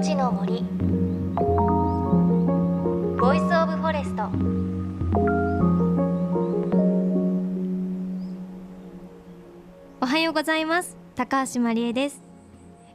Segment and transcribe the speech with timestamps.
[0.00, 0.62] ちの森。
[3.20, 4.30] Voice of Forest。
[10.00, 10.96] おはようございます。
[11.16, 12.22] 高橋真理恵です。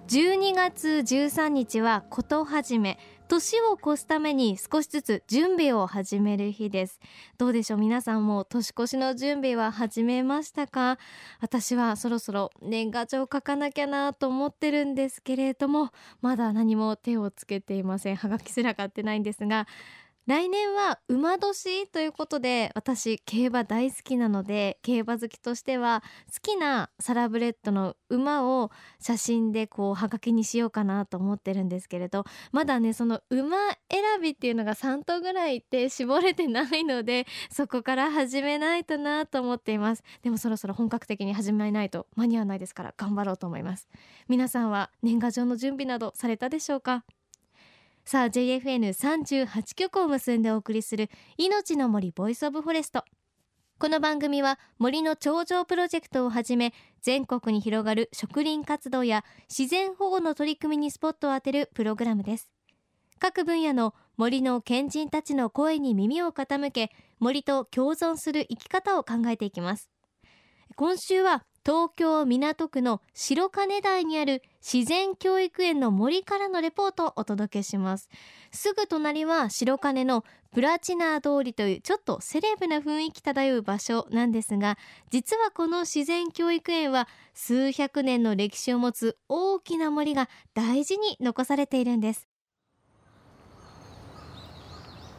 [0.08, 2.98] 12月13日はこと始め。
[3.28, 7.00] 年を越すために少しずつ準備を始める日です。
[7.38, 7.80] どうでしょう？
[7.80, 10.98] 皆さんも年越しの準備は始めましたか？
[11.42, 15.90] 私はそろそろ年賀状書かなきゃなと思ってるんですけれども
[16.22, 18.16] まだ何も手をつけていません。
[18.16, 19.68] はがきすら買ってないんですが
[20.28, 26.02] 来年は馬年ということで私競馬大好きなので競馬好きとしては
[26.34, 33.56] 好きなサラブレッドの馬を写真でこうはがきにしようかなと思ってるんですけれどまだねその馬
[33.92, 40.04] 選びっていうのが3頭ぐらいいて絞れてないので そこから始めないとなと思っています。
[40.24, 43.88] でもそろそろ本格的に始めないと間に合わないですから頑張ろうと思います。
[44.28, 47.06] 皆さんは年賀状の準備などされたでしょうか？
[48.08, 53.04] さあ JFN38 局を結んでお送りする命の森 Voice of Forest。
[53.80, 62.52] この番組は森の長城プロジェクトをはじめ全国に広がる植林活動や自然保護の取り組みにスポットを当てるプログラムです。
[63.18, 69.90] 各分野の森の賢人たちの声に耳を傾け森と共存する生き方を考えていきます。
[70.76, 78.08] 今週は東京港区の白金台にある自然教育園の森からのレポートをお届けします。
[78.52, 84.78] すぐ隣は白金のプラチナ通りというちょっとセレブな雰囲気漂う場所なんですが
[85.10, 92.28] 実はこの自然教育園は数百年の歴史を持つ大きな森が大事に残されているんです。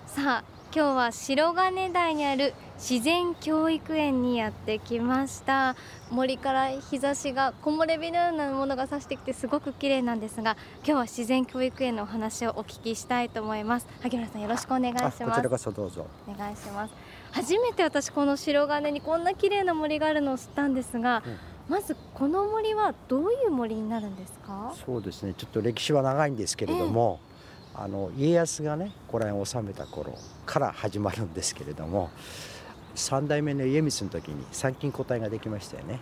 [0.07, 5.77] さあ今日は白金台にある自然教育園にやってきました。
[6.11, 13.87] 森から日差しが木漏れ日のようなものが差してきてすごく綺麗なんですが今日は自然教育園のお話をお聞きしたいと思います。
[14.03, 15.25] 萩原さんよろしくお願いします。
[15.25, 16.07] こちらこそどうぞ。
[16.29, 16.95] お願いします。
[17.33, 21.37] 初めて私この白金にこんな綺麗な森があるのを知ったんですが、うん。
[21.69, 24.73] まずこの森はどういう森になるんですか？
[24.87, 25.35] そうですね。
[25.35, 27.19] ちょっと歴史は長いんですけれども、
[27.75, 32.11] えー、あの家康がねこれを治めた頃から始まるんですけれども
[32.97, 36.01] 3代目の家光の時に参勤交代ができましたよね。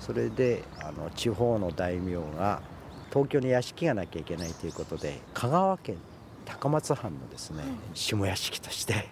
[0.00, 2.62] それであの地方の大名が
[3.10, 5.96] 東京に屋敷がなきゃいけないということで香川県
[6.44, 9.08] 高松藩のですね、下屋敷として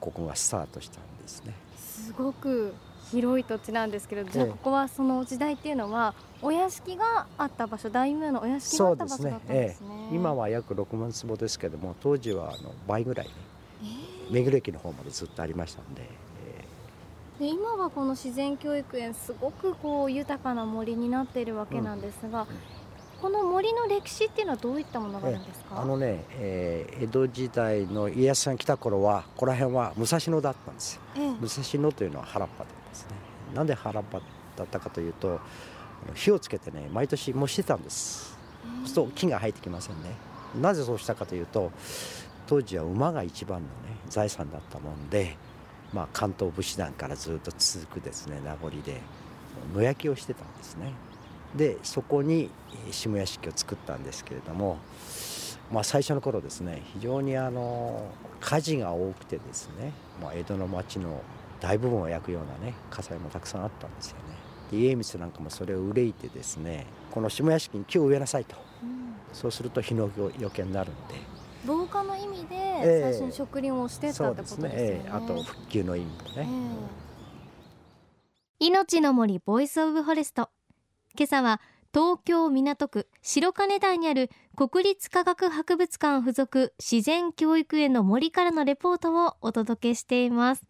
[0.00, 1.54] ここがスタートしたんですね。
[1.76, 2.74] すごく
[3.10, 13.32] 広い土地なんですけど、じゃあここはその時代っていうのはお屋敷があった場所大名のお屋敷があった場所だったんですね、ええ、今は約6万坪ですけども当時はあの倍ぐらいね、
[13.82, 16.02] えー、目黒駅の方までずっとありましたんで
[17.38, 22.46] で今はこの自然教育園すごくこう豊かな森になっているわけなんですが、うん、
[23.20, 25.80] この森の歴史っていうのはどういったものがあるんですか？
[25.80, 33.16] あのね、えー、江戸時代の家康さん来た頃はここら辺は武蔵野だったんですよ、ええ、武蔵野というのは原っぱですね。
[33.52, 34.20] なんで原っぱ
[34.56, 35.40] だったかというと
[36.14, 38.38] 火をつけてね毎年もしてたんです、
[38.84, 40.10] そうすると木が生えてきませんね。
[40.60, 41.72] なぜそうしたかというと
[42.46, 45.36] 当時は馬が一番のね財産だったもんで
[45.94, 49.00] まあ、関東武士団からずっと続くですね名残で
[49.72, 50.92] 野焼きをしてたんですね。
[51.54, 52.50] でそこに
[52.90, 54.78] 下屋敷を作ったんですけれども、
[55.70, 58.10] まあ、最初の頃ですね非常にあの
[58.40, 61.22] 火事が多くてですね、まあ、江戸の町の
[61.60, 64.22] 大部分を焼くようなね火災もたくさんあったんですよね。
[64.72, 71.14] で家光なんかもそれを憂いてですねこの下屋敷に木を植えなさいと、うん、そうすると火のよけになるんで
[71.66, 74.70] 防火の意味で最初に植林をしてたってことですね。
[74.72, 75.04] えー、ね。
[75.06, 76.46] えー、あと復旧の意味もね、えー、
[78.66, 80.50] 命の森 Voice of Forest。
[81.16, 81.60] 今朝は
[81.94, 90.64] 東京港区白金台にある国立科学博物館附属自然教育園の森からのレポートをお届けしています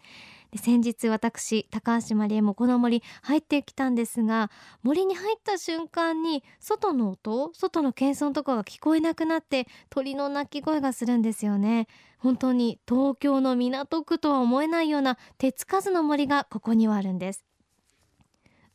[0.56, 4.50] 先日私高橋真理恵もこの森入ってきたんですが
[4.82, 11.87] 森に入った瞬間に外の音外の喧騒とかが聞こえなくなって鳥の鳴き声がするんですよね。
[12.19, 17.44] 本当に東京の港区とは思えないような手つかずの森がここにはあるんです。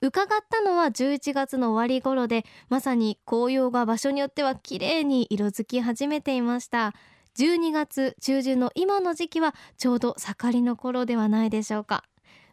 [0.01, 6.94] 伺ったのは11月の終わり頃でまさに紅葉が場所によっては綺麗に色づき始めていました。
[7.39, 12.03] 12月中旬の今の時期はちょうど盛りの頃ではないでしょうか。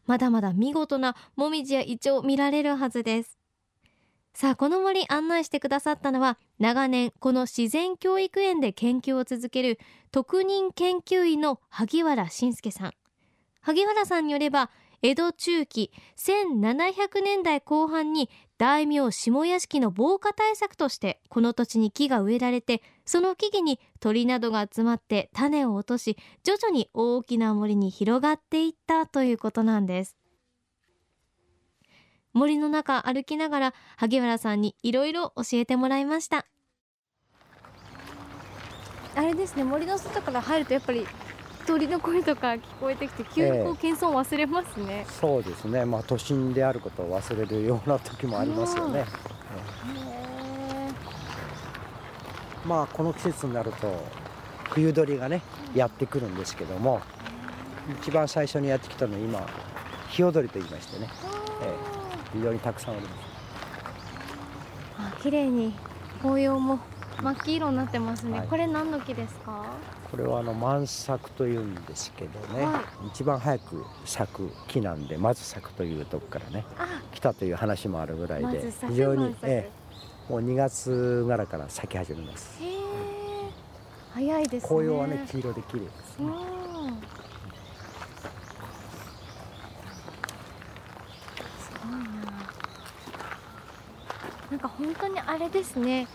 [0.06, 3.36] まだまだ見事なもみじやイチョウ見られるはずです。
[4.32, 9.80] さあこの森案内してくださったのは長年この自然教育園で研究を続ける
[10.12, 12.92] 特任研究員の萩原信介さん。
[13.62, 14.70] 萩原さんによれば
[15.02, 30.16] 江戸中期1700年代後半に大名下屋敷の防火対策としてこの土地に木が植えられてその木々に鳥などが集まって種を落とし徐々に大きな森に広がっていったということなんです。
[32.32, 36.44] 森の中歩きながら萩原さんにいろいろ教えてもらいました。
[39.14, 41.06] あれですね森の外から入るとやっぱり
[41.66, 45.84] 鳥の声とか聞こえてきて急にこう謙遜忘れますね、えー、そうですね。
[45.86, 49.06] まあ都心であることを忘れるような時もありますよね、
[52.66, 54.04] まあこの季節になると
[54.70, 55.42] 冬鳥がね
[55.74, 57.00] やってくるんですけども
[58.02, 59.46] 一番最初にやってきたのは今
[60.08, 61.08] ヒヨドリと言いましてね、
[61.62, 63.14] えー、非常にたくさんおります。
[64.98, 65.72] あ綺麗に
[66.20, 66.80] 紅葉も
[67.22, 69.64] 真っ黄色になってますね、はい、これ何の木ですか？
[70.10, 76.64] これはあの満作というんですけどね、はい、一番早く咲く木なんでまず咲くというとこからね
[77.12, 79.70] 来たという話もあるぐらいで、非常に、ええ、
[80.28, 82.58] もう2月ぐらいから咲き始めます。
[84.12, 84.68] 早いですね。
[84.68, 86.26] 紅葉はね黄色で綺麗ですね。
[94.50, 96.06] なんか本当にあれですね。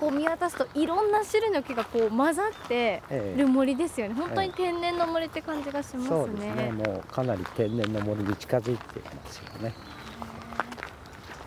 [0.00, 3.02] こう見渡すといろんな種類の木がこう混ざって
[3.36, 6.72] る森ですよね、ええ、本当に天然の森って感じがしますね、そうですね。
[6.72, 9.74] もうかなり天然の森に近づいてますよね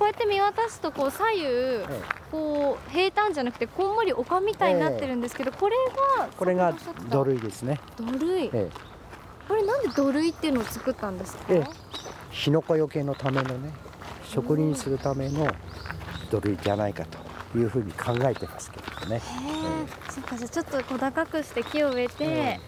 [0.04, 1.86] こうやって見渡すとこう左右、え、
[2.30, 5.78] こう平坦じゃなくてこんもり丘みたいになってるんですけど、これ
[6.18, 6.74] がこれが
[7.10, 7.80] 土塁ですね。
[7.96, 11.44] 土塁、これなんで土塁っていうのを作ったんですか、
[12.32, 13.72] 火の粉よけのためのね
[14.28, 15.48] 植林するための
[16.30, 19.22] 土塁じゃないかというふうに考えてますけどね。
[19.22, 20.10] え。
[20.10, 22.60] ー、そっかじゃあちょっと小高くして木を植えて、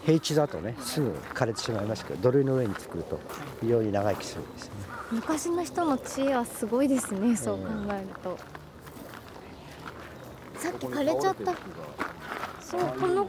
[0.00, 3.20] うん、平地だとねすぐ枯れてしまいますけど土塁の上に作ると
[3.60, 4.72] 非常に長生きするんですね。
[5.12, 8.38] 昔の人の知恵はすごいですねそう考えると。
[10.58, 11.54] さっき枯れちゃった。
[12.60, 13.28] そうこの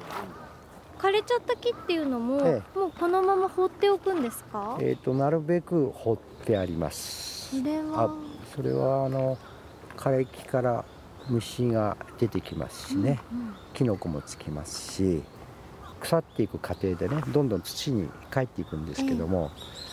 [0.97, 4.77] 枯れちゃった木っていうのも、ええ、もうこのまま放っておくんですか？
[4.79, 7.59] えっ、ー、となるべく放ってあります。
[7.59, 8.15] それは。
[8.55, 9.37] それはあの
[9.97, 10.85] 枯れ木から
[11.27, 15.23] 虫が出てきますしね、うんうん、キノコもつきますし
[15.99, 19.92] 腐っていく過程でねどんどん土に帰っていくんですけども、えー、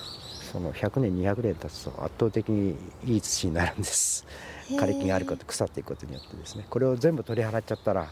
[0.51, 4.27] その100年200年経つと圧倒的にいい土になるんです。
[4.71, 6.67] 枯れ木があること腐っていくことによってですね。
[6.69, 8.09] これを全部取り払っちゃったら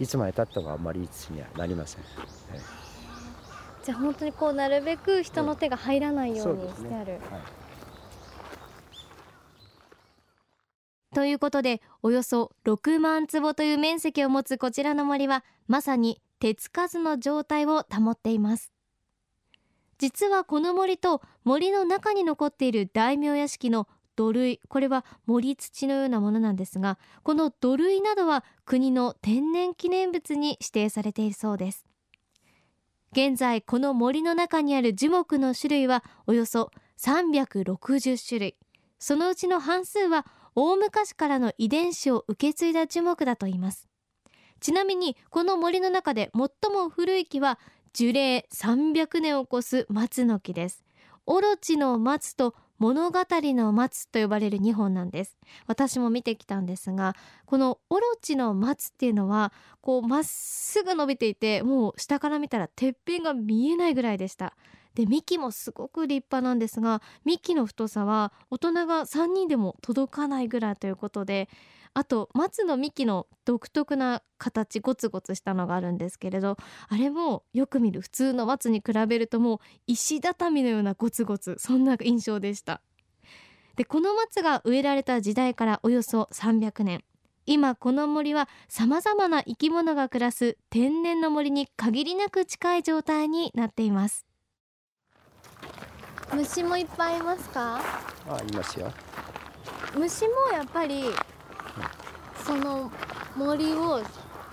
[0.00, 2.00] いつまでたってもあんまりいい土にはなりません、
[2.54, 7.40] えー、じゃあ本当にこうなるべく人の手が入らないようにしてある、ねはい。
[11.14, 18.72] ということでおよそ6万坪という面積を持つこちらの森はまさに手つかずの状態を保っています
[20.00, 23.86] 実はこの森と森の中に残っている大名屋敷の
[24.16, 31.84] 土塁これは森土のようなものなんですがこの土塁などは国の天然記念物に指定されているそうです。
[33.12, 38.56] 現在この森の中にある樹木の種類はおよそ360種類。
[38.98, 43.86] そのうちの半数は大昔からの遺伝子を受け継いだ樹木だといいます。
[44.60, 47.58] ちなみにこの森の中で最も古い木は
[47.92, 50.84] 樹齢300年を超す松の木です。
[51.26, 55.36] オロチの松と物語の松と呼ばれる2本なんです。
[55.66, 57.14] 私も見てきたんですが
[57.46, 64.54] このオロチの松っていうのはこうまっすぐ伸びていてもう下から見たらてっぺんが見えないぐらいでした。
[64.94, 71.48] で幹もすごく立派なんですが幹の太さは大人が3人でも届かないぐらいということで
[71.92, 76.56] あと松の幹の独特な形ゴツゴツしたのがあるんですけれど
[76.88, 82.80] あれもよく見る普通の松に比べるともう石畳のようなゴツゴツそんな印象でした。
[83.76, 87.02] でこの松が植えられた時代からおよそ300年。
[87.46, 94.26] 今この森はさまざまな生き物が暮らす天然の森に限りなく近い状態になっています。
[96.32, 97.80] 虫もいっぱいいますか？
[98.28, 98.92] あいますよ。
[99.96, 101.02] 虫もやっぱり、
[102.44, 102.90] その
[103.36, 104.02] 森を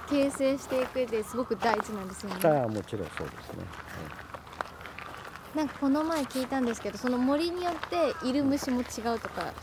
[0.10, 2.36] 形成していく上ですごく大事なんですよね。
[2.44, 3.66] ああもちろんそうですね、
[5.56, 8.84] なんかこの前聞いたんですけどその森によっている虫も違
[9.16, 9.54] うとか。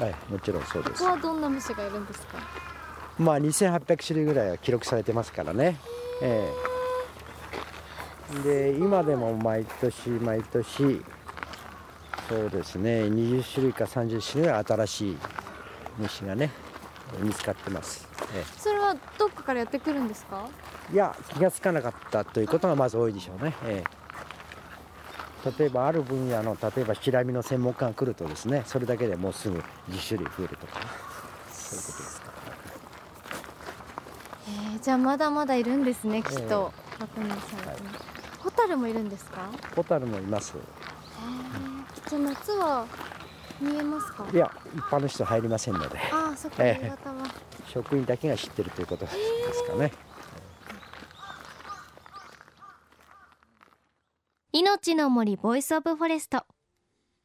[0.00, 1.02] はいもちろんそうです。
[1.02, 2.38] ここはどんな虫がいるんですか？
[3.18, 5.78] まあ2800種類ぐらいは記録されてますからね。
[6.20, 6.74] ええ。
[8.42, 11.04] で今でも毎年毎年
[12.28, 15.18] そうですね20種類か30種類は新しい
[15.98, 16.50] 虫がね
[17.18, 20.46] 見つかってます、ええ、それはどっかからやってくるんですか？
[20.92, 23.84] いや気が付かなかったということがまず多いでしょうね、え
[25.46, 29.58] え、例えばある分野の例えばシラミの専門家が来るとですねそれだけでもうすぐ
[29.90, 30.86] 10種類増えるとか、ね、
[31.50, 32.24] そういうことですか
[34.46, 37.78] えー、じゃあまだまだいるんですねきっと、えー、確認されて、はい、
[38.40, 39.48] ホタルもいるんですか？
[39.74, 42.86] ホタルもいます、えー、じゃあ夏は
[43.58, 44.26] 見えますか？
[44.30, 45.98] いや一般の人入りませんので
[46.58, 49.12] えー、職員だけが知ってるということで
[49.52, 49.92] すかね、
[54.52, 56.44] 命の森 Voice of Forest。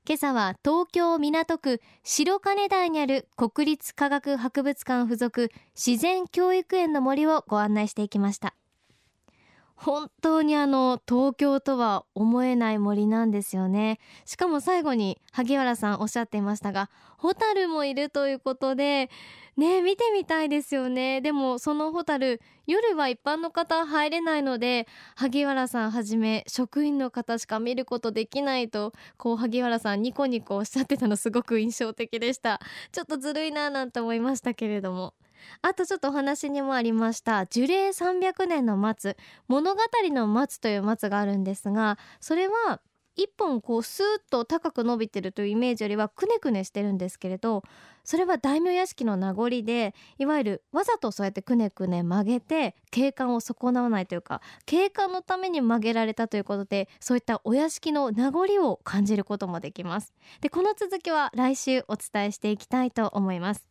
[0.07, 8.55] 今朝は東京港区白金台にある国立科学博物館附属自然教育園の森をご案内していきました
[9.81, 14.00] 本当にあの東京とは思えない森なんですよね。
[14.25, 19.09] しかも最後に萩原さんおっしゃっていましたがホタルもいるということで
[19.55, 21.21] ね見てみたいですよね。
[21.21, 32.59] でもそのホタル夜は一般の方入れないので萩原さんはじめ職員の方しか見ることできないとこう萩原さんニコニコおっしゃってたのすごく印象的でした。
[32.91, 35.13] ちょっとずるいななんて思いましたけれども。
[35.62, 39.17] あとちょっとお話にもありました樹齢300年の松
[39.48, 39.81] 物語
[40.12, 42.81] の松という松があるんですがそれは
[43.19, 47.63] 一本こうスーッと高く伸びてるというイメージよりはくねくねしてるんですけれど
[48.05, 60.13] それは大名屋敷の名残でいわゆるわざとそうやってくねくね曲げて景観を損なわないというか景観のために曲げられたということでそういったお屋敷の名残を感じることもできます。
[60.39, 63.68] でこの続きは来週お伝えしていきたいと思います。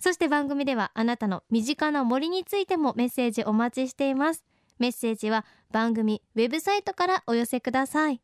[0.00, 4.44] そして番組ではあなたの身近な森についてもメッセージお待ちしています。
[4.78, 8.20] メッセージは番組ウェブサイトからお寄せください。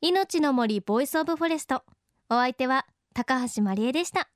[0.00, 1.82] 命の森 Voice of Forest。
[2.28, 4.28] お相手は高橋真理恵でした。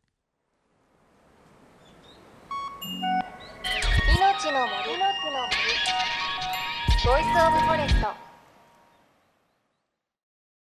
[4.17, 4.71] 命の森。
[7.05, 8.28] Voice of Forest。